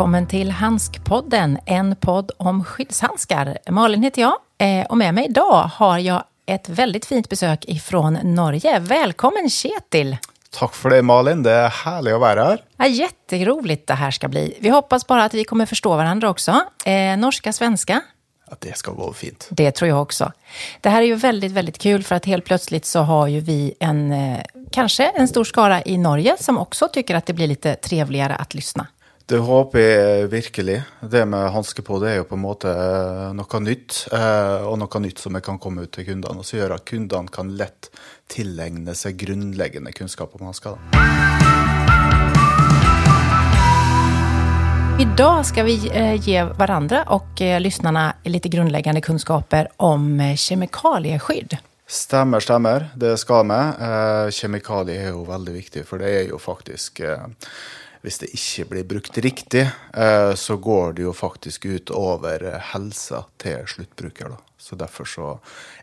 Välkommen 0.00 0.26
till 0.26 0.50
Handskpodden, 0.50 1.58
en 1.66 1.96
podd 1.96 2.30
om 2.36 2.64
skyddshandskar. 2.64 3.58
Malin 3.70 4.02
heter 4.02 4.22
jag 4.22 4.34
eh, 4.58 4.86
och 4.86 4.98
med 4.98 5.14
mig 5.14 5.24
idag 5.24 5.70
har 5.74 5.98
jag 5.98 6.24
ett 6.46 6.68
väldigt 6.68 7.04
fint 7.04 7.28
besök 7.28 7.64
ifrån 7.64 8.18
Norge. 8.22 8.78
Välkommen 8.78 9.50
Kjetil! 9.50 10.16
Tack 10.50 10.74
för 10.74 10.90
det 10.90 11.02
Malin, 11.02 11.42
det 11.42 11.50
är 11.50 11.68
härligt 11.68 12.14
att 12.14 12.20
vara 12.20 12.44
här. 12.44 12.64
Ja, 12.76 12.86
jätteroligt 12.86 13.86
det 13.86 13.94
här 13.94 14.10
ska 14.10 14.28
bli. 14.28 14.58
Vi 14.60 14.68
hoppas 14.68 15.06
bara 15.06 15.24
att 15.24 15.34
vi 15.34 15.44
kommer 15.44 15.66
förstå 15.66 15.96
varandra 15.96 16.30
också. 16.30 16.60
Eh, 16.84 17.16
norska, 17.16 17.52
svenska. 17.52 18.00
Att 18.46 18.60
det 18.60 18.76
ska 18.76 18.92
gå 18.92 19.12
fint. 19.12 19.48
Det 19.50 19.70
tror 19.70 19.88
jag 19.88 20.02
också. 20.02 20.32
Det 20.80 20.88
här 20.88 21.02
är 21.02 21.06
ju 21.06 21.14
väldigt, 21.14 21.52
väldigt 21.52 21.78
kul 21.78 22.02
för 22.02 22.14
att 22.14 22.24
helt 22.24 22.44
plötsligt 22.44 22.84
så 22.84 23.00
har 23.00 23.26
ju 23.26 23.40
vi 23.40 23.74
en, 23.80 24.12
eh, 24.12 24.40
kanske 24.72 25.06
en 25.08 25.28
stor 25.28 25.44
skara 25.44 25.82
i 25.82 25.98
Norge 25.98 26.36
som 26.40 26.58
också 26.58 26.88
tycker 26.88 27.14
att 27.14 27.26
det 27.26 27.32
blir 27.32 27.46
lite 27.46 27.74
trevligare 27.74 28.34
att 28.34 28.54
lyssna. 28.54 28.86
Det 29.30 29.38
hoppas 29.38 29.80
jag 29.80 30.28
verkligen. 30.28 30.82
Det 31.00 31.26
med 31.26 31.52
handske 31.52 31.82
på 31.82 31.98
det 31.98 32.10
är 32.10 32.14
ju 32.14 32.24
på 32.24 32.34
en 32.34 32.40
måte 32.40 32.70
eh, 32.70 33.32
något 33.34 33.62
nytt. 33.62 34.08
eh, 34.12 34.66
Och 34.66 34.78
något 34.78 35.00
nytt 35.00 35.18
som 35.18 35.40
kan 35.40 35.58
komma 35.58 35.82
ut 35.82 35.92
till 35.92 36.04
kunderna 36.06 36.38
och 36.38 36.46
så 36.46 36.56
gör 36.56 36.70
att 36.70 36.84
kunderna 36.84 37.28
kan 37.28 37.56
lätt 37.56 37.90
tillägna 38.26 38.94
sig 38.94 39.12
grundläggande 39.12 39.92
kunskap 39.92 40.30
om 40.32 40.44
handskar. 40.44 40.78
Idag 45.00 45.46
ska 45.46 45.62
vi 45.62 45.90
eh, 45.94 46.28
ge 46.28 46.44
varandra 46.44 47.02
och 47.02 47.40
lyssnarna 47.60 48.14
lite 48.24 48.48
grundläggande 48.48 49.00
kunskaper 49.00 49.68
om 49.76 50.34
kemikalieskydd. 50.36 51.56
Stämmer, 51.86 52.40
stämmer. 52.40 52.88
Det 52.94 53.16
ska 53.16 53.42
med. 53.42 53.66
Eh, 54.26 54.30
kemikalier 54.30 55.00
är 55.00 55.06
ju 55.06 55.24
väldigt 55.24 55.54
viktigt, 55.54 55.88
för 55.88 55.98
det 55.98 56.10
är 56.10 56.22
ju 56.22 56.38
faktiskt 56.38 57.00
eh, 57.00 57.26
Hvis 58.00 58.18
det 58.22 58.30
ikke 58.32 58.64
blir 58.70 58.86
brukt 58.88 59.18
riktig, 59.18 59.66
eh, 59.94 60.34
så 60.34 60.56
går 60.56 60.92
det 60.96 61.02
jo 61.04 61.12
faktisk 61.12 61.66
ut 61.66 61.90
over 61.92 62.44
eh, 62.48 62.70
helsa 62.72 63.24
til 63.40 63.66
sluttbruker. 63.68 64.32
Da. 64.32 64.40
Så 64.58 64.76
derfor 64.76 65.04
så 65.04 65.34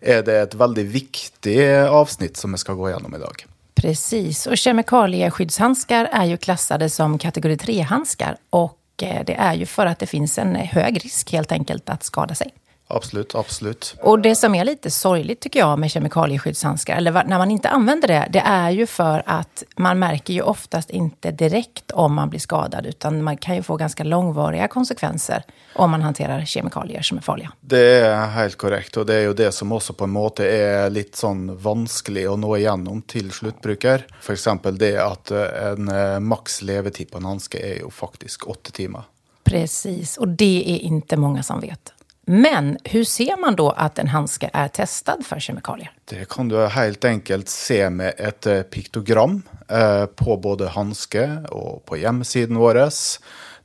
er 0.01 0.23
det 0.25 0.39
et 0.41 0.57
veldig 0.57 0.87
viktig 0.93 1.59
avsnitt 1.85 2.37
som 2.37 2.53
vi 2.53 2.61
skal 2.61 2.79
gå 2.79 2.89
gjennom 2.89 3.15
i 3.15 3.21
dag. 3.21 3.45
Precis, 3.77 4.47
och 4.47 4.57
kemikalieskyddshandskar 4.57 6.09
är 6.11 6.25
ju 6.25 6.37
klassade 6.37 6.89
som 6.89 7.17
kategori 7.17 7.55
3-handskar 7.55 8.37
och 8.49 8.79
eh, 9.01 9.25
det 9.25 9.33
är 9.33 9.53
ju 9.53 9.65
för 9.65 9.85
att 9.85 9.99
det 9.99 10.07
finns 10.07 10.37
en 10.37 10.55
hög 10.55 11.05
risk 11.05 11.31
helt 11.31 11.51
enkelt 11.51 11.89
att 11.89 12.03
skada 12.03 12.35
sig. 12.35 12.53
Absolut, 12.89 13.35
absolut. 13.35 13.95
Och 14.01 14.19
det 14.19 14.35
som 14.35 14.55
är 14.55 14.65
lite 14.65 14.91
sorgligt 14.91 15.39
tycker 15.39 15.59
jag 15.59 15.79
med 15.79 15.91
kemikalieskyddshandskar, 15.91 16.97
eller 16.97 17.23
när 17.23 17.37
man 17.37 17.51
inte 17.51 17.69
använder 17.69 18.07
det, 18.07 18.27
det 18.29 18.39
är 18.39 18.71
ju 18.71 18.85
för 18.85 19.23
att 19.25 19.63
man 19.75 19.99
märker 19.99 20.33
ju 20.33 20.41
oftast 20.41 20.89
inte 20.89 21.31
direkt 21.31 21.91
om 21.91 22.13
man 22.13 22.29
blir 22.29 22.39
skadad, 22.39 22.85
utan 22.85 23.23
man 23.23 23.37
kan 23.37 23.55
ju 23.55 23.63
få 23.63 23.75
ganska 23.75 24.03
långvariga 24.03 24.67
konsekvenser 24.67 25.43
om 25.75 25.91
man 25.91 26.01
hanterar 26.01 26.45
kemikalier 26.45 27.01
som 27.01 27.17
är 27.17 27.21
farliga. 27.21 27.51
Det 27.61 27.99
er 27.99 28.25
helt 28.25 28.57
korrekt, 28.57 28.97
og 28.97 29.07
det 29.07 29.15
er 29.15 29.27
jo 29.27 29.33
det 29.33 29.51
som 29.51 29.71
også 29.71 29.93
på 29.93 30.07
en 30.07 30.13
måte 30.15 30.47
er 30.47 30.89
litt 30.89 31.15
sånn 31.19 31.49
vanskelig 31.61 32.27
å 32.29 32.37
nå 32.39 32.55
igjennom 32.57 33.01
til 33.01 33.31
sluttbruker. 33.31 34.07
F.eks. 34.21 34.47
det 34.79 34.95
at 35.01 35.31
eh, 35.31 35.71
en 35.73 35.91
eh, 35.91 36.19
maks 36.19 36.61
levetid 36.61 37.11
på 37.11 37.19
en 37.19 37.31
hanske 37.33 37.59
er 37.59 37.81
jo 37.83 37.91
faktisk 37.91 38.47
åtte 38.47 38.71
timer. 38.71 39.03
Precis, 39.43 40.17
och 40.17 40.27
det 40.27 40.63
är 40.67 40.79
inte 40.79 41.17
många 41.17 41.43
som 41.43 41.59
vet. 41.59 41.93
Men 42.29 42.77
hur 42.83 43.03
ser 43.03 43.37
man 43.41 43.55
då 43.55 43.69
att 43.69 43.99
en 43.99 44.07
handske 44.07 44.49
är 44.53 44.67
testad 44.67 45.25
för 45.25 45.39
kemikalier? 45.39 45.91
Det 46.05 46.29
kan 46.29 46.47
du 46.47 46.67
helt 46.67 47.05
enkelt 47.05 47.49
se 47.49 47.89
med 47.89 48.13
et 48.17 48.45
eh, 48.45 48.61
piktogram 48.61 49.41
eh, 49.69 50.05
på 50.05 50.37
både 50.37 50.67
hanske 50.67 51.23
og 51.51 51.85
på 51.85 51.97
hjemmesiden 51.97 52.59
vår. 52.59 52.81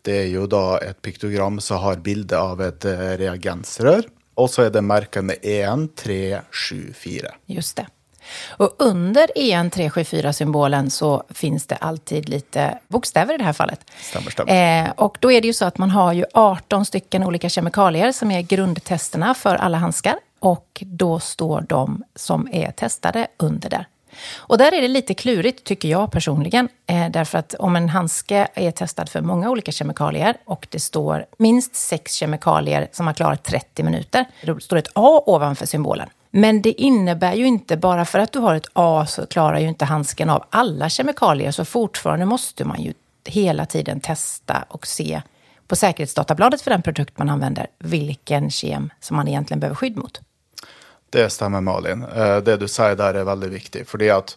Det 0.03 0.15
er 0.15 0.28
jo 0.31 0.47
da 0.47 0.78
et 0.78 1.03
piktogram 1.03 1.59
som 1.61 1.83
har 1.83 1.99
bilde 2.06 2.39
av 2.39 2.62
et 2.62 2.87
eh, 2.87 3.03
reagensrør. 3.25 4.06
Og 4.39 4.51
så 4.51 4.69
er 4.69 4.71
det 4.71 4.84
merka 4.87 5.25
med 5.27 5.43
1, 5.43 5.89
3, 5.99 6.21
7, 6.51 6.93
4. 6.95 7.34
Just 7.59 7.77
det. 7.83 7.89
Och 8.49 8.75
under 8.78 9.28
E 9.34 9.53
EN374-symbolen 9.53 10.91
så 10.91 11.22
finns 11.31 11.66
det 11.66 11.77
alltid 11.77 12.28
lite 12.28 12.78
bokstäver 12.88 13.34
i 13.34 13.38
det 13.38 13.44
här 13.44 13.53
fallet. 13.53 13.91
Stämmer, 14.00 14.31
stämmer. 14.31 14.84
Eh, 14.84 14.91
och 14.91 15.16
då 15.21 15.33
är 15.33 15.41
det 15.41 15.47
ju 15.47 15.53
så 15.53 15.65
att 15.65 15.78
man 15.78 15.91
har 15.91 16.12
ju 16.12 16.25
18 16.34 16.84
stycken 16.84 17.25
olika 17.25 17.49
kemikalier 17.49 18.12
som 18.12 18.31
är 18.31 18.43
grundtesterna 18.43 19.34
för 19.34 19.55
alla 19.55 19.78
handskar. 19.78 20.16
Och 20.38 20.83
då 20.87 21.21
står 21.21 21.60
de 21.69 22.05
som 22.15 22.49
är 22.53 22.71
testade 22.72 23.27
under 23.37 23.71
där. 23.71 23.87
Och 24.37 24.59
där 24.59 24.75
är 24.75 24.83
det 24.83 24.89
lite 24.89 25.15
klurigt, 25.15 25.65
tycker 25.65 25.89
jag 25.89 26.12
personligen. 26.12 26.69
Eh, 26.87 27.11
därför 27.11 27.39
att 27.39 27.55
om 27.55 27.77
en 27.77 27.89
handske 27.89 28.49
är 28.55 28.71
testad 28.71 29.09
för 29.09 29.21
många 29.21 29.50
olika 29.50 29.73
kemikalier 29.73 30.37
och 30.45 30.67
det 30.71 30.81
står 30.81 31.27
minst 31.39 31.75
sex 31.75 32.15
kemikalier 32.15 32.89
som 32.93 33.06
har 33.06 33.15
klarat 33.15 33.43
30 33.43 33.83
minuter, 33.83 34.25
då 34.47 34.61
står 34.61 34.77
det 34.77 34.81
ett 34.81 34.93
A 34.95 35.22
ovanför 35.27 35.67
symbolen. 35.67 36.09
Men 36.31 36.62
det 36.62 36.83
innebär 36.83 37.34
ju 37.34 37.47
inte, 37.47 37.77
bara 37.77 38.05
för 38.05 38.19
att 38.19 38.33
du 38.33 38.39
har 38.39 38.55
ett 38.55 38.69
A 38.72 39.06
så 39.06 39.27
klarar 39.27 39.59
ju 39.59 39.69
inte 39.69 39.84
handsken 39.84 40.31
av 40.31 40.45
alla 40.51 40.89
kemikalier, 40.89 41.51
så 41.51 41.65
fortfarande 41.65 42.27
måste 42.27 42.65
man 42.65 42.83
ju 42.83 42.95
hela 43.25 43.67
tiden 43.67 44.01
testa 44.01 44.65
och 44.69 44.87
se 44.87 45.22
på 45.67 45.77
säkerhetsdatabladet 45.77 46.62
för 46.62 46.71
den 46.71 46.83
produkt 46.83 47.19
man 47.19 47.31
använder 47.31 47.67
vilken 47.78 48.51
kem 48.51 48.91
som 49.01 49.17
man 49.17 49.28
egentligen 49.28 49.61
behöver 49.61 49.75
skydd 49.75 49.97
mot. 49.97 50.21
Det 51.12 51.31
stämmer, 51.31 51.61
Malin. 51.61 52.03
Eh, 52.03 52.37
det 52.37 52.56
du 52.56 52.69
sier 52.69 52.97
der 52.97 53.19
er 53.21 53.28
veldig 53.28 53.50
viktig. 53.53 53.83
fordi 53.87 54.09
at 54.11 54.37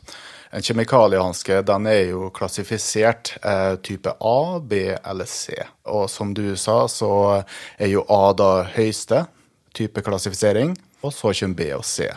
en 0.52 0.64
kjemikaliehanske 0.64 1.62
den 1.68 1.88
er 1.88 2.02
jo 2.10 2.30
klassifisert 2.36 3.38
eh, 3.44 3.76
type 3.76 4.12
A, 4.20 4.60
B 4.60 4.92
eller 4.92 5.26
C. 5.26 5.56
Og 5.84 6.10
som 6.10 6.34
du 6.34 6.56
sa, 6.56 6.88
så 6.88 7.44
er 7.78 7.94
jo 7.94 8.04
A 8.12 8.34
da 8.36 8.50
høyeste 8.76 9.26
type 9.76 10.04
klassifisering, 10.04 10.76
og 11.02 11.14
så 11.14 11.32
kommer 11.32 11.56
B 11.56 11.72
og 11.76 11.86
C. 11.86 12.12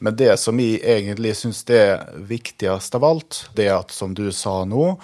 Men 0.00 0.16
det 0.16 0.36
som 0.40 0.60
jeg 0.60 0.80
egentlig 0.80 1.36
syns 1.36 1.60
det 1.68 1.80
er 1.80 2.04
viktigst 2.16 2.96
av 2.96 3.04
alt, 3.04 3.42
det 3.52 3.68
er 3.68 3.82
at, 3.82 3.92
som 3.92 4.16
du 4.16 4.30
sa 4.32 4.62
nå, 4.64 4.94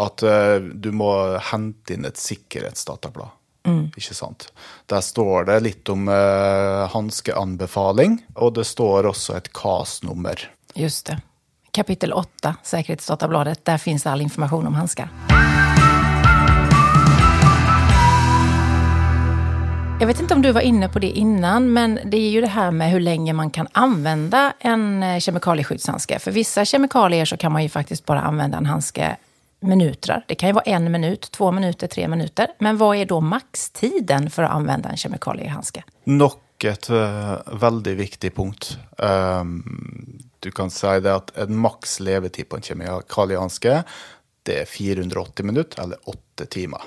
at 0.00 0.24
eh, 0.24 0.58
du 0.60 0.94
må 0.96 1.12
hente 1.52 1.92
inn 1.92 2.08
et 2.08 2.16
sikkerhetsdatablad. 2.20 3.36
Ikke 3.96 4.14
sant? 4.14 4.52
Der 4.86 5.00
står 5.00 5.44
det 5.50 5.60
litt 5.64 5.88
om 5.88 6.08
eh, 6.08 6.86
hanskeanbefaling, 6.92 8.20
og 8.34 8.54
det 8.58 8.66
står 8.66 9.10
også 9.12 9.36
et 9.36 9.52
KAS-nummer. 9.52 10.46
Just 10.74 11.06
det. 11.06 11.18
Kapitel 11.72 12.12
8, 12.12 12.54
säkerhetsdatabladet, 12.62 13.64
där 13.64 13.78
finns 13.78 14.06
all 14.06 14.20
information 14.20 14.66
om 14.66 14.74
handskar. 14.74 15.08
Jag 20.00 20.06
vet 20.06 20.20
inte 20.20 20.34
om 20.34 20.42
du 20.42 20.52
var 20.52 20.60
inne 20.60 20.88
på 20.88 20.98
det 20.98 21.10
innan, 21.10 21.72
men 21.72 21.98
det 22.04 22.16
är 22.16 22.30
ju 22.30 22.40
det 22.40 22.46
här 22.46 22.70
med 22.70 22.90
hur 22.90 23.00
länge 23.00 23.32
man 23.32 23.50
kan 23.50 23.68
använda 23.72 24.52
en 24.58 25.02
eh, 25.02 25.18
kemikalieskyddshandske. 25.18 26.18
För 26.18 26.30
vissa 26.30 26.64
kemikalier 26.64 27.24
så 27.24 27.36
kan 27.36 27.52
man 27.52 27.62
ju 27.62 27.68
faktiskt 27.68 28.04
bara 28.04 28.20
använda 28.20 28.58
en 28.58 28.66
handske 28.66 29.16
minuter. 29.60 30.24
Det 30.28 30.34
kan 30.34 30.48
ju 30.48 30.52
vara 30.52 30.64
en 30.64 30.92
minut, 30.92 31.28
två 31.30 31.52
minuter, 31.52 31.86
tre 31.86 32.08
minuter. 32.08 32.48
Men 32.58 32.76
vad 32.76 32.96
är 32.96 33.06
då 33.06 33.20
maxtiden 33.20 34.30
för 34.30 34.42
att 34.42 34.50
använda 34.50 34.88
en 34.88 34.96
kemikaliehandske? 34.96 35.84
Nok 36.04 36.64
et 36.64 36.90
eh, 36.90 37.34
veldig 37.46 37.96
viktig 37.96 38.34
punkt. 38.34 38.78
Um, 38.98 40.18
du 40.40 40.50
kan 40.50 40.70
si 40.70 41.00
det 41.00 41.14
at 41.14 41.36
en 41.36 41.56
maks 41.56 42.00
levetid 42.00 42.48
på 42.48 42.56
en 42.56 42.62
kjemikaliehanske 42.62 43.82
det 44.46 44.60
er 44.60 44.64
480 44.64 45.46
minutter, 45.46 45.82
eller 45.82 45.98
8 46.08 46.46
timer. 46.46 46.82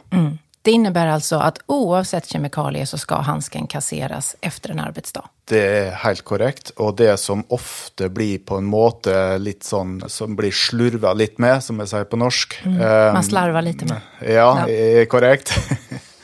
Det 0.69 0.73
innebär 0.73 1.07
alltså 1.07 1.35
att 1.35 1.59
oavsett 1.65 2.25
kemikalier 2.25 2.85
så 2.85 2.97
ska 2.97 3.15
handsken 3.15 3.67
kasseras 3.67 4.35
efter 4.41 4.69
en 4.69 4.79
arbetsdag. 4.79 5.25
Det 5.45 5.61
er 5.61 5.95
helt 6.03 6.21
korrekt. 6.21 6.69
Og 6.77 6.93
det 6.97 7.15
som 7.17 7.41
ofte 7.49 8.05
blir 8.09 8.37
på 8.37 8.59
en 8.61 8.67
måte 8.69 9.15
litt 9.41 9.65
sånn 9.65 10.03
Som 10.05 10.35
blir 10.37 10.53
slurva 10.53 11.15
litt 11.17 11.39
med, 11.41 11.63
som 11.65 11.81
jeg 11.81 11.89
sier 11.89 12.05
på 12.05 12.19
norsk. 12.21 12.53
Man 12.65 13.17
Um, 13.17 13.23
slarvar 13.23 13.65
lite 13.65 13.89
med. 13.89 14.13
Ja, 14.21 14.67
Ja. 14.69 15.05
korrekt. 15.09 15.57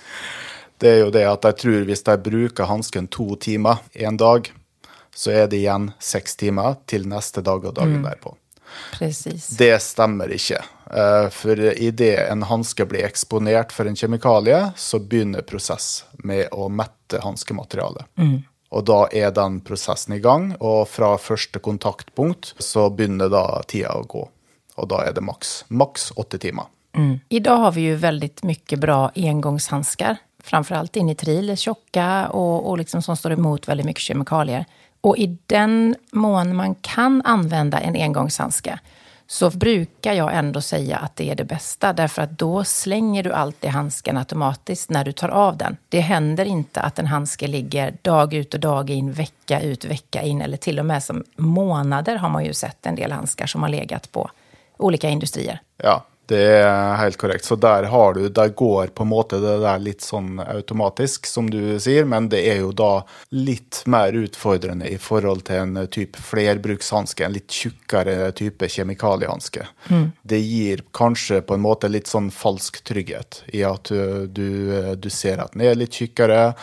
det 0.77 0.93
er 0.93 0.99
jo 0.99 1.09
det 1.09 1.25
at 1.25 1.49
jeg 1.49 1.57
tror 1.65 1.89
hvis 1.89 2.05
de 2.05 2.17
bruker 2.29 2.69
hansken 2.69 3.07
to 3.07 3.35
timer 3.35 3.81
en 3.93 4.17
dag, 4.17 4.53
så 5.15 5.33
er 5.33 5.47
det 5.47 5.57
igjen 5.63 5.89
seks 5.97 6.35
timer 6.37 6.77
til 6.85 7.09
neste 7.09 7.41
dag 7.41 7.65
og 7.65 7.73
dagen 7.81 8.05
derpå. 8.05 8.37
Precis. 8.97 9.47
Det 9.57 9.81
stemmer 9.81 10.31
ikke. 10.33 10.61
Eh, 10.91 11.29
For 11.29 11.59
idet 11.59 12.29
en 12.29 12.43
hanske 12.43 12.85
blir 12.85 13.05
eksponert 13.05 13.71
for 13.71 13.85
en 13.89 13.95
kjemikalie, 13.95 14.71
så 14.75 14.99
begynner 14.99 15.41
prosess 15.41 16.03
med 16.23 16.47
å 16.51 16.69
mette 16.69 17.21
hanskematerialet. 17.23 18.05
Og 18.75 18.85
da 18.85 19.05
er 19.13 19.31
den 19.31 19.61
prosessen 19.63 20.15
i 20.17 20.19
gang, 20.19 20.55
og 20.59 20.87
fra 20.89 21.15
første 21.21 21.59
kontaktpunkt 21.59 22.53
så 22.59 22.89
begynner 22.89 23.29
da 23.31 23.61
tida 23.67 23.93
å 23.95 24.03
gå. 24.03 24.27
Og 24.75 24.89
da 24.91 25.05
er 25.05 25.13
det 25.15 25.23
maks 25.23 25.63
maks 25.69 26.11
åtte 26.19 26.37
timer. 26.41 26.65
Idag 27.29 27.57
har 27.57 27.71
vi 27.71 27.81
ju 27.81 27.95
väldigt 27.95 28.43
mycket 28.43 28.79
bra 28.79 29.11
engångshandskar. 29.15 30.17
Framförallt 30.43 30.95
in 30.95 31.09
i 31.09 31.15
tril, 31.15 31.57
tjocka 31.57 32.29
och, 32.29 32.69
och 32.69 32.77
liksom 32.77 33.01
som 33.01 33.17
står 33.17 33.31
emot 33.31 33.67
väldigt 33.67 33.85
mycket 33.85 34.01
kemikalier. 34.01 34.65
Och 35.05 35.17
i 35.17 35.37
den 35.45 35.95
mån 36.11 36.55
man 36.55 36.75
kan 36.75 37.21
använda 37.25 37.79
en 37.79 37.95
engångshandske 37.95 38.79
så 39.27 39.49
brukar 39.49 40.13
jag 40.13 40.35
ändå 40.35 40.61
säga 40.61 40.97
att 40.97 41.15
det 41.15 41.29
är 41.29 41.35
det 41.35 41.43
bästa. 41.43 41.93
Därför 41.93 42.21
att 42.21 42.39
då 42.39 42.63
slänger 42.63 43.23
du 43.23 43.33
alltid 43.33 43.69
handsken 43.69 44.17
automatiskt 44.17 44.89
när 44.89 45.05
du 45.05 45.11
tar 45.11 45.29
av 45.29 45.57
den. 45.57 45.77
Det 45.89 45.99
händer 45.99 46.45
inte 46.45 46.81
att 46.81 46.99
en 46.99 47.05
handske 47.05 47.47
ligger 47.47 47.97
dag 48.01 48.33
ut 48.33 48.53
och 48.53 48.59
dag 48.59 48.89
in, 48.89 49.11
vecka 49.11 49.61
ut, 49.61 49.85
vecka 49.85 50.21
in. 50.21 50.41
Eller 50.41 50.57
till 50.57 50.79
och 50.79 50.85
med 50.85 51.03
som 51.03 51.23
månader 51.35 52.15
har 52.15 52.29
man 52.29 52.45
ju 52.45 52.53
sett 52.53 52.85
en 52.85 52.95
del 52.95 53.11
handskar 53.11 53.45
som 53.45 53.61
har 53.61 53.69
legat 53.69 54.11
på 54.11 54.29
olika 54.77 55.09
industrier. 55.09 55.59
Ja, 55.77 56.05
det 56.31 56.41
er 56.57 56.95
helt 56.99 57.17
korrekt. 57.21 57.45
Så 57.45 57.55
der 57.55 57.83
har 57.91 58.13
du 58.13 58.29
Der 58.29 58.49
går 58.49 58.87
på 58.87 59.03
en 59.03 59.09
måte 59.09 59.39
det 59.41 59.59
der 59.61 59.79
litt 59.79 60.01
sånn 60.01 60.39
automatisk, 60.41 61.27
som 61.29 61.49
du 61.51 61.77
sier, 61.79 62.05
men 62.05 62.29
det 62.29 62.41
er 62.49 62.61
jo 62.63 62.71
da 62.75 63.05
litt 63.35 63.83
mer 63.85 64.15
utfordrende 64.17 64.89
i 64.89 64.97
forhold 65.01 65.45
til 65.49 65.61
en 65.61 65.87
type 65.91 66.19
flerbrukshanske, 66.21 67.25
en 67.25 67.35
litt 67.35 67.51
tjukkere 67.51 68.31
type 68.37 68.69
kjemikaliehanske. 68.71 69.67
Mm. 69.89 70.05
Det 70.23 70.41
gir 70.41 70.83
kanskje 70.97 71.41
på 71.45 71.57
en 71.57 71.65
måte 71.65 71.91
litt 71.91 72.09
sånn 72.11 72.31
falsk 72.33 72.81
trygghet 72.87 73.43
i 73.53 73.63
at 73.67 73.91
du, 73.91 74.27
du, 74.27 74.49
du 74.97 75.09
ser 75.13 75.43
at 75.43 75.53
den 75.53 75.65
er 75.69 75.79
litt 75.79 75.95
tjukkere, 75.95 76.53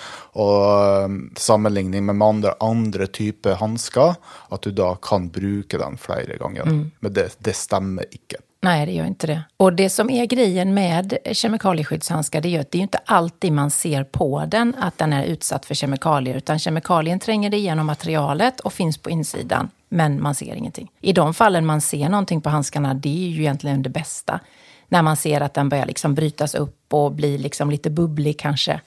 og 0.42 1.06
um, 1.06 1.18
sammenligning 1.38 2.06
med 2.08 2.22
andre, 2.22 2.54
andre 2.64 3.06
typer 3.06 3.60
hansker, 3.60 4.16
at 4.52 4.62
du 4.64 4.72
da 4.76 4.94
kan 5.02 5.28
bruke 5.32 5.78
den 5.78 5.98
flere 6.00 6.38
ganger. 6.40 6.68
Mm. 6.68 6.86
Men 7.00 7.14
det, 7.14 7.28
det 7.44 7.56
stemmer 7.58 8.08
ikke. 8.10 8.42
Nej, 8.64 8.86
det 8.86 8.92
gör 8.92 9.04
inte 9.04 9.26
det. 9.26 9.42
Och 9.56 9.72
det 9.72 9.90
som 9.90 10.10
är 10.10 10.26
grejen 10.26 10.74
med 10.74 11.18
kemikalieskyddshandskar, 11.32 12.40
det 12.40 12.56
är 12.56 12.60
att 12.60 12.70
det 12.70 12.78
är 12.78 12.82
inte 12.82 13.00
alltid 13.04 13.52
man 13.52 13.70
ser 13.70 14.04
på 14.04 14.44
den 14.48 14.74
att 14.78 14.98
den 14.98 15.12
är 15.12 15.24
utsatt 15.24 15.66
för 15.66 15.74
kemikalier, 15.74 16.36
utan 16.36 16.58
kemikalien 16.58 17.18
tränger 17.18 17.54
igenom 17.54 17.86
materialet 17.86 18.60
och 18.60 18.72
finns 18.72 18.98
på 18.98 19.10
insidan, 19.10 19.70
men 19.88 20.22
man 20.22 20.34
ser 20.34 20.54
ingenting. 20.54 20.90
I 21.00 21.12
de 21.12 21.34
fallen 21.34 21.66
man 21.66 21.80
ser 21.80 22.08
någonting 22.08 22.40
på 22.40 22.50
handskarna, 22.50 22.94
det 22.94 23.26
är 23.26 23.28
ju 23.28 23.40
egentligen 23.40 23.82
det 23.82 23.90
bästa. 23.90 24.40
När 24.88 25.02
man 25.02 25.16
ser 25.16 25.40
att 25.40 25.54
den 25.54 25.68
börjar 25.68 25.86
liksom 25.86 26.14
brytas 26.14 26.54
upp 26.54 26.94
och 26.94 27.12
bli 27.12 27.38
liksom 27.38 27.70
lite 27.70 27.90
bubblig 27.90 28.38
kanske. 28.38 28.80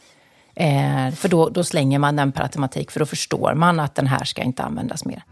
Eh, 0.55 1.11
för 1.11 1.29
då, 1.29 1.49
då 1.49 1.63
slänger 1.63 1.99
man 1.99 2.15
den 2.15 2.31
per 2.31 2.43
automatik, 2.43 2.91
för 2.91 2.99
då 2.99 3.05
förstår 3.05 3.53
man 3.53 3.79
att 3.79 3.95
den 3.95 4.07
här 4.07 4.23
ska 4.23 4.41
inte 4.41 4.63
användas 4.63 5.05
mer. 5.05 5.23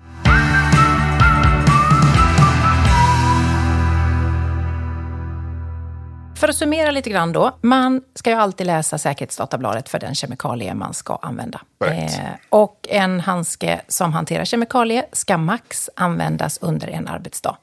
För 6.43 6.47
att 6.47 6.55
summera 6.55 6.91
lite 6.91 7.09
grann 7.09 7.31
då. 7.31 7.51
Man 7.61 8.01
ska 8.15 8.29
ju 8.29 8.35
alltid 8.35 8.67
läsa 8.67 8.97
säkerhetsdatabladet 8.97 9.89
för 9.89 9.99
den 9.99 10.15
kemikalie 10.15 10.73
man 10.73 10.93
ska 10.93 11.15
använda. 11.21 11.61
Eh, 11.85 12.11
och 12.49 12.87
en 12.89 13.19
handske 13.19 13.81
som 13.87 14.13
hanterar 14.13 14.45
kemikalie 14.45 15.05
ska 15.11 15.37
max 15.37 15.89
användas 15.95 16.57
under 16.61 16.87
en 16.87 17.07
arbetsdag. 17.07 17.57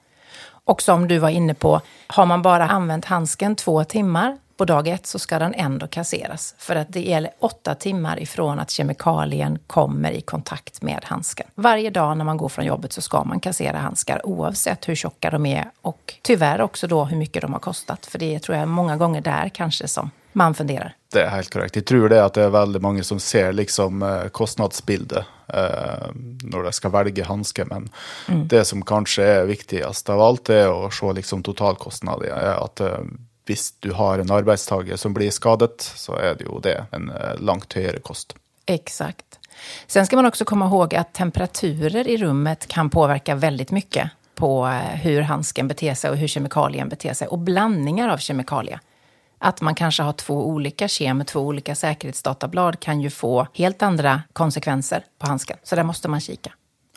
Och 0.65 0.83
som 0.83 1.09
du 1.09 1.19
var 1.19 1.29
inne 1.29 1.55
på, 1.55 1.81
har 2.07 2.27
man 2.27 2.43
bara 2.43 2.69
använt 2.69 3.05
handsken 3.05 3.57
två 3.57 3.85
timmar 3.85 4.39
på 4.61 4.65
dag 4.65 4.89
ett 4.89 5.07
så 5.07 5.19
ska 5.19 5.39
den 5.39 5.55
ändå 5.55 5.87
kasseras. 5.87 6.55
För 6.59 6.77
att 6.77 6.93
det 6.93 7.01
gäller 7.01 7.31
åtta 7.39 7.75
timmar 7.75 8.21
ifrån 8.21 8.59
att 8.59 8.71
kemikalien 8.71 9.59
kommer 9.67 10.13
i 10.13 10.21
kontakt 10.21 10.83
med 10.83 11.05
handsken. 11.05 11.47
Varje 11.55 11.91
dag 11.91 12.17
när 12.17 12.25
man 12.25 12.37
går 12.37 12.49
från 12.49 12.65
jobbet 12.65 12.93
så 12.93 13.01
ska 13.01 13.25
man 13.25 13.41
kassera 13.41 13.79
handskar 13.79 14.27
oavsett 14.27 14.89
hur 14.89 14.95
tjocka 14.95 15.31
de 15.31 15.47
är 15.47 15.71
och 15.83 16.15
tyvärr 16.23 16.61
också 16.61 16.87
då 16.87 17.05
hur 17.05 17.17
mycket 17.17 17.43
de 17.43 17.53
har 17.53 17.61
kostat. 17.61 18.07
För 18.07 18.19
det 18.19 18.41
tror 18.41 18.59
jag 18.59 18.69
många 18.69 18.97
gånger 18.97 19.21
där 19.21 19.49
kanske 19.49 19.89
som 19.89 20.11
man 20.33 20.55
funderar. 20.55 20.95
Det 21.13 21.23
är 21.23 21.31
helt 21.31 21.53
korrekt. 21.53 21.77
Jag 21.77 21.87
tror 21.87 22.09
det 22.09 22.25
att 22.25 22.35
det 22.35 22.43
är 22.43 22.51
väldigt 22.51 22.83
många 22.83 23.03
som 23.03 23.21
ser 23.21 23.53
liksom 23.53 24.03
eh, 24.03 24.25
kostnadsbildet 24.25 25.25
eh, 25.49 26.09
när 26.43 26.63
de 26.63 26.73
ska 26.73 26.89
välja 26.89 27.25
handskar. 27.25 27.65
Men 27.65 27.89
mm. 28.29 28.49
det 28.49 28.65
som 28.65 28.83
kanske 28.83 29.23
är 29.23 29.45
viktigast 29.45 30.11
av 30.11 30.21
allt 30.21 30.49
är 30.49 30.87
att 30.87 30.95
se 30.95 31.13
liksom 31.13 31.43
totalkostnaden. 31.43 32.33
Att 32.39 32.81
eh, 32.81 32.99
hvis 33.51 33.73
du 33.81 33.93
har 33.93 34.19
en 34.19 34.31
arbetstagare 34.31 34.97
som 34.99 35.15
blir 35.15 35.31
skadet, 35.31 35.81
så 35.83 36.15
är 36.17 36.35
det 36.35 36.45
ju 36.45 36.61
det 36.63 36.87
en 36.93 37.11
eh, 37.11 37.35
långt 37.39 37.73
högre 37.73 38.01
kost. 38.01 38.35
Exakt. 38.67 39.39
Sen 39.87 40.07
ska 40.07 40.17
man 40.17 40.27
också 40.27 40.45
komma 40.45 40.67
ihåg 40.67 40.95
att 40.95 41.13
temperaturer 41.13 42.09
i 42.09 42.17
rummet 42.17 42.67
kan 42.67 42.91
påverka 42.91 43.35
väldigt 43.35 43.71
mycket 43.71 44.11
på 44.35 44.67
eh, 44.67 44.73
hur 44.73 45.21
handsken 45.21 45.69
beter 45.69 45.95
sig 45.95 46.11
och 46.11 46.17
hur 46.17 46.29
kemikalien 46.29 46.89
beter 46.89 47.15
sig. 47.15 47.29
Och 47.29 47.39
blandningar 47.39 48.09
av 48.09 48.19
kemikalier. 48.19 48.81
Att 49.39 49.61
man 49.61 49.75
kanske 49.75 50.03
har 50.03 50.13
två 50.13 50.47
olika 50.47 50.89
kem, 50.89 51.25
två 51.25 51.41
olika 51.41 51.75
säkerhetsdatablad 51.75 52.81
kan 52.81 53.01
ju 53.01 53.11
få 53.11 53.47
helt 53.55 53.83
andra 53.83 54.23
konsekvenser 54.33 55.05
på 55.19 55.27
handsken. 55.27 55.57
Så 55.63 55.77
där 55.77 55.85
måste 55.85 56.09
man 56.09 56.21
kika. 56.21 56.53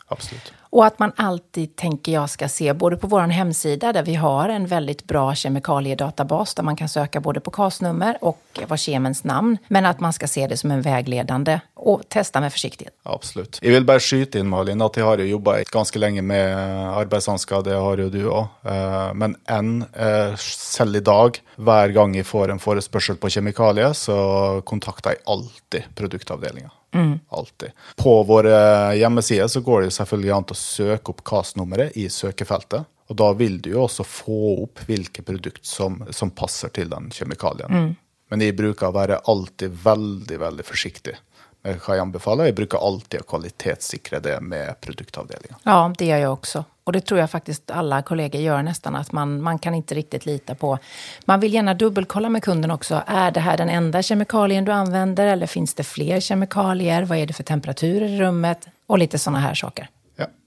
Absolut. 0.06 0.52
Och 0.74 0.86
att 0.86 0.98
man 0.98 1.12
alltid, 1.16 1.76
tänker 1.76 2.12
jag, 2.12 2.30
ska 2.30 2.48
se 2.48 2.72
både 2.72 2.96
på 2.96 3.06
vår 3.06 3.20
hemsida 3.20 3.92
där 3.92 4.02
vi 4.02 4.14
har 4.14 4.48
en 4.48 4.66
väldigt 4.66 5.04
bra 5.04 5.34
kemikaliedatabas 5.34 6.54
där 6.54 6.62
man 6.62 6.76
kan 6.76 6.88
söka 6.88 7.20
både 7.20 7.40
på 7.40 7.50
KAS-nummer 7.50 8.18
och 8.20 8.60
vad 8.68 8.78
kemens 8.78 9.24
namn. 9.24 9.58
Men 9.68 9.86
att 9.86 10.00
man 10.00 10.12
ska 10.12 10.26
se 10.26 10.46
det 10.46 10.56
som 10.56 10.70
en 10.70 10.82
vägledande 10.82 11.60
och 11.74 12.08
testa 12.08 12.40
med 12.40 12.52
försiktighet. 12.52 12.94
Absolut. 13.02 13.58
Jag 13.62 13.70
vill 13.70 13.84
bara 13.84 14.00
skjuta 14.00 14.38
in 14.38 14.48
Malin 14.48 14.82
att 14.82 14.96
jag 14.96 15.04
har 15.04 15.18
ju 15.18 15.26
jobbat 15.26 15.64
ganska 15.64 15.98
länge 15.98 16.22
med 16.22 16.56
arbetshandskar, 16.88 17.62
det 17.62 17.74
har 17.74 17.98
ju 17.98 18.10
du 18.10 18.26
också. 18.26 18.68
Eh, 18.68 19.14
men 19.14 19.36
än, 19.46 19.84
själv 20.76 20.94
eh, 20.94 20.96
idag, 20.96 21.38
varje 21.56 21.92
gång 21.92 22.16
jag 22.16 22.26
får 22.26 22.50
en 22.50 22.58
förespörsel 22.58 23.16
på 23.16 23.28
kemikalier 23.28 23.92
så 23.92 24.62
kontaktar 24.64 25.10
jag 25.10 25.32
alltid 25.32 25.82
produktavdelningen. 25.94 26.70
Mm. 26.94 27.18
Alltid. 27.28 27.70
På 27.96 28.22
vår 28.22 28.44
hemsida 28.94 29.48
så 29.48 29.60
går 29.60 29.82
det 29.82 29.90
selvfølgelig 29.90 30.30
an 30.30 30.44
å 30.50 30.54
søke 30.64 31.12
opp 31.12 31.22
KAS-nummeret 31.24 31.96
i 32.00 32.08
sökefeltet. 32.08 32.88
Och 33.06 33.16
då 33.16 33.32
vill 33.32 33.60
du 33.62 33.70
ju 33.70 33.76
också 33.76 34.04
få 34.04 34.62
upp 34.62 34.88
vilket 34.88 35.26
produkt 35.26 35.66
som, 35.66 36.06
som 36.10 36.30
passer 36.30 36.68
til 36.68 36.90
den 36.90 37.10
kemikalien. 37.10 37.70
Mm. 37.70 37.94
Men 38.30 38.40
jag 38.40 38.56
brukar 38.56 38.90
vara 38.92 39.16
alltid 39.16 39.70
väldigt, 39.70 40.40
väldigt 40.40 40.66
försiktig 40.66 41.16
med 41.64 41.80
hva 41.80 41.96
jeg 41.96 42.02
anbefaler. 42.04 42.48
Jeg 42.48 42.56
bruker 42.58 42.82
alltid 42.86 43.20
å 43.20 43.26
kvalitetssikre 43.28 44.20
det 44.20 44.38
med 44.40 44.80
produktavdelningen. 44.80 45.60
Ja, 45.62 45.92
det 45.98 46.06
gör 46.06 46.18
jag 46.18 46.32
också. 46.32 46.64
Och 46.84 46.92
det 46.92 47.00
tror 47.00 47.20
jag 47.20 47.30
faktiskt 47.30 47.70
alla 47.70 48.02
kollegor 48.02 48.40
gör 48.40 48.62
nästan, 48.62 48.96
att 48.96 49.12
man, 49.12 49.42
man 49.42 49.58
kan 49.58 49.74
inte 49.74 49.94
riktigt 49.94 50.26
lita 50.26 50.54
på. 50.54 50.78
Man 51.24 51.40
vill 51.40 51.54
gärna 51.54 51.74
dubbelkolla 51.74 52.28
med 52.28 52.42
kunden 52.42 52.70
också. 52.70 53.02
Är 53.06 53.30
det 53.30 53.40
här 53.40 53.56
den 53.56 53.68
enda 53.68 54.02
kemikalien 54.02 54.64
du 54.64 54.72
använder 54.72 55.26
eller 55.26 55.46
finns 55.46 55.74
det 55.74 55.84
fler 55.84 56.20
kemikalier? 56.20 57.02
Vad 57.02 57.18
är 57.18 57.26
det 57.26 57.32
för 57.32 57.42
temperaturer 57.42 58.08
i 58.08 58.20
rummet? 58.20 58.68
Och 58.86 58.98
lite 58.98 59.18
sådana 59.18 59.38
här 59.38 59.54
saker. 59.54 59.88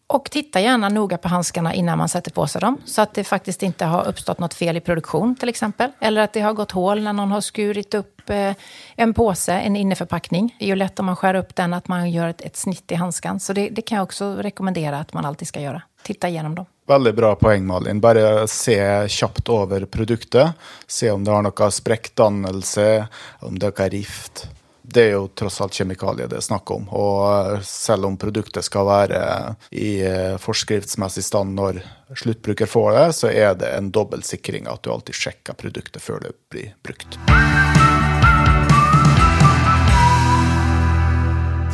Och 0.10 0.32
titta 0.32 0.60
gärna 0.60 0.90
noga 0.90 1.18
på 1.18 1.28
handskarna 1.28 1.74
innan 1.74 1.98
man 1.98 2.10
sätter 2.10 2.32
på 2.32 2.48
sig 2.48 2.62
dem. 2.62 2.78
Så 2.86 3.02
att 3.02 3.14
det 3.14 3.24
faktiskt 3.24 3.64
inte 3.64 3.86
har 3.86 4.08
uppstått 4.08 4.40
något 4.40 4.54
fel 4.54 4.78
i 4.78 4.80
produktion 4.80 5.36
till 5.36 5.50
exempel. 5.50 5.92
Eller 6.00 6.22
att 6.22 6.34
det 6.34 6.42
har 6.42 6.54
gått 6.54 6.72
hål 6.72 7.04
när 7.04 7.14
någon 7.14 7.32
har 7.32 7.42
skurit 7.42 7.94
upp 7.94 8.30
eh, 8.30 8.54
en 8.96 9.14
påse, 9.14 9.54
en 9.54 9.76
inneförpackning. 9.76 10.56
Det 10.60 10.66
är 10.66 10.68
ju 10.68 10.76
lätt 10.76 11.00
om 11.00 11.06
man 11.06 11.16
skär 11.16 11.34
upp 11.34 11.56
den 11.56 11.74
att 11.74 11.88
man 11.88 12.12
gör 12.12 12.28
ett, 12.28 12.42
ett 12.42 12.58
snitt 12.58 12.92
i 12.92 12.96
handskan. 12.96 13.40
Så 13.40 13.54
det, 13.54 13.70
det 13.70 13.82
kan 13.82 13.96
jag 13.96 14.04
också 14.04 14.36
rekommendera 14.36 15.00
att 15.00 15.14
man 15.14 15.26
alltid 15.26 15.48
ska 15.48 15.60
göra. 15.62 15.82
Titta 16.04 16.30
igenom 16.30 16.56
dem. 16.56 16.66
Väldigt 16.88 17.16
bra 17.16 17.36
poäng 17.36 17.66
Malin. 17.66 18.00
Bara 18.00 18.48
se 18.48 19.10
snabbt 19.10 19.50
över 19.50 19.86
produkten. 19.86 20.50
Se 20.88 21.12
om 21.12 21.24
det 21.24 21.32
har 21.32 21.42
någon 21.42 21.72
spräckdannelse, 21.72 23.08
om 23.40 23.60
det 23.60 23.80
har 23.80 23.90
rift 23.90 24.50
det 24.90 25.02
är 25.02 25.08
ju 25.10 25.28
trots 25.28 25.62
allt 25.62 25.74
kemikalier 25.74 26.28
det 26.28 26.36
är 26.36 26.40
snack 26.40 26.72
om. 26.72 26.90
Och 26.90 27.54
eh, 27.54 27.60
även 27.90 28.06
om 28.06 28.18
produkten 28.18 28.64
ska 28.64 28.84
vara 28.84 29.56
i 29.70 30.06
eh, 30.06 30.38
forskriftsmässig 30.38 31.24
stand 31.24 31.56
när 31.56 31.86
slutbrukare 32.16 32.68
får 32.68 32.92
det, 32.92 33.14
så 33.14 33.28
är 33.28 33.56
det 33.56 33.68
en 33.68 33.92
dubbelsikring 33.92 34.66
att 34.68 34.84
du 34.84 34.90
alltid 34.90 35.16
checkar 35.16 35.54
produkten 35.54 36.02
för 36.02 36.20
det 36.20 36.32
blir 36.50 36.76
brukt. 36.84 37.20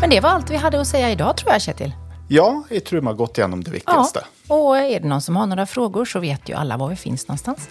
Men 0.02 0.10
det 0.10 0.20
var 0.20 0.30
allt 0.30 0.50
vi 0.50 0.56
hade 0.56 0.82
att 0.82 0.88
säga 0.88 1.12
idag 1.12 1.38
tror 1.38 1.52
jag, 1.52 1.62
Kjetil. 1.62 1.92
Ja, 2.30 2.64
jag 2.70 2.86
tror 2.86 3.02
man 3.02 3.14
har 3.14 3.18
gått 3.18 3.38
igenom 3.38 3.64
det 3.64 3.72
viktigaste. 3.72 4.26
Ja, 4.48 4.56
och 4.56 4.78
är 4.78 5.00
det 5.00 5.08
någon 5.08 5.22
som 5.22 5.36
har 5.36 5.46
några 5.46 5.66
frågor 5.66 6.06
så 6.06 6.20
vet 6.20 6.50
ju 6.50 6.54
alla 6.54 6.78
var 6.78 6.90
vi 6.90 6.96
finns 6.96 7.28
någonstans. 7.28 7.70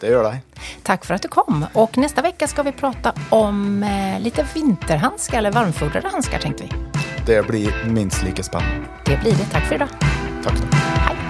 Det 0.00 0.06
gör 0.06 0.24
det. 0.24 0.38
Tack 0.82 1.04
för 1.04 1.14
att 1.14 1.22
du 1.22 1.28
kom. 1.28 1.66
Och 1.72 1.98
nästa 1.98 2.22
vecka 2.22 2.46
ska 2.46 2.62
vi 2.62 2.72
prata 2.72 3.12
om 3.30 3.82
eh, 3.82 4.20
lite 4.20 4.46
vinterhandskar, 4.54 5.38
eller 5.38 5.52
varmfodrade 5.52 6.08
handskar 6.08 6.38
tänkte 6.38 6.64
vi. 6.64 6.70
Det 7.26 7.46
blir 7.46 7.84
minst 7.84 8.22
lika 8.22 8.42
spännande. 8.42 8.76
Det 9.04 9.20
blir 9.20 9.32
det. 9.32 9.44
Tack 9.52 9.64
för 9.64 9.74
idag. 9.74 9.88
Tack. 10.44 10.54
Då. 10.54 10.76
Hej. 10.76 11.23